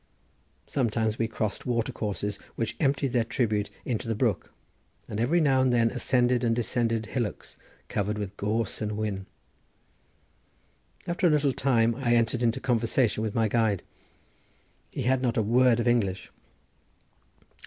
Sometimes 0.65 1.19
we 1.19 1.27
crossed 1.27 1.67
watercourses 1.67 2.37
which 2.55 2.75
emptied 2.79 3.09
their 3.09 3.23
tribute 3.23 3.69
into 3.85 4.07
the 4.07 4.15
brook, 4.15 4.51
and 5.07 5.19
every 5.19 5.39
now 5.39 5.61
and 5.61 5.71
then 5.71 5.91
ascended 5.91 6.43
and 6.43 6.55
descended 6.55 7.05
hillocks 7.05 7.55
covered 7.87 8.17
with 8.17 8.35
gorse 8.35 8.81
and 8.81 8.93
whin. 8.97 9.27
After 11.05 11.27
a 11.27 11.29
little 11.29 11.53
time 11.53 11.93
I 11.93 12.15
entered 12.15 12.41
into 12.41 12.59
conversation 12.59 13.21
with 13.21 13.35
my 13.35 13.47
guide. 13.47 13.83
He 14.91 15.03
had 15.03 15.21
not 15.21 15.37
a 15.37 15.43
word 15.43 15.79
of 15.79 15.87
English. 15.87 16.31